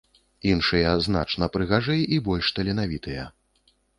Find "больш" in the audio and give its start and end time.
2.31-2.51